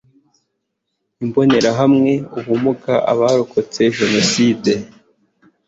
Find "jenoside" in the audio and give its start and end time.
3.97-4.71